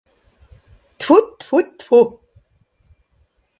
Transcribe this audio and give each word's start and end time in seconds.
Тьфу, 0.99 1.17
тьфу, 1.37 1.59
тьфу! 1.77 1.99